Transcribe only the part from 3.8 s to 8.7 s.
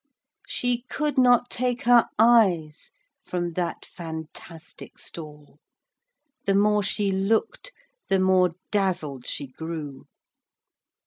fantastic stall. The more she looked, the more